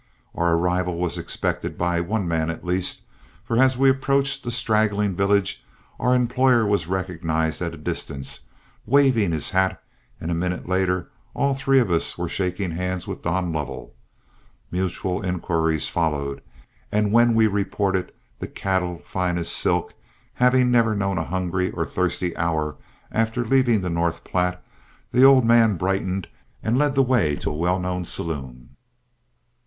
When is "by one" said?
1.77-2.27